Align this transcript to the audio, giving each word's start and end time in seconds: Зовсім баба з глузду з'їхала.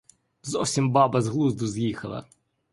Зовсім 0.43 0.89
баба 0.91 1.21
з 1.21 1.27
глузду 1.27 1.67
з'їхала. 1.67 2.25